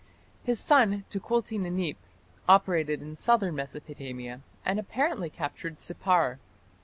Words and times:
His 0.43 0.59
son, 0.59 1.05
Tukulti 1.11 1.59
Ninip, 1.59 1.95
operated 2.49 3.03
in 3.03 3.15
southern 3.15 3.53
Mesopotamia, 3.53 4.41
and 4.65 4.79
apparently 4.79 5.29
captured 5.29 5.77
Sippar. 5.79 6.39